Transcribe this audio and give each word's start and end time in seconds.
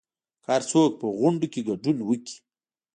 که 0.43 0.47
هرڅوک 0.55 0.91
په 1.01 1.07
غونډو 1.19 1.47
کې 1.53 1.65
ګډون 1.67 1.97
وکړي 2.03 2.35